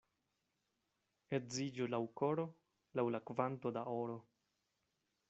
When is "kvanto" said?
3.31-3.73